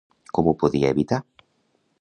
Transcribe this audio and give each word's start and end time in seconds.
Com 0.37 0.49
ho 0.51 0.55
podia 0.63 0.91
evitar? 0.97 1.21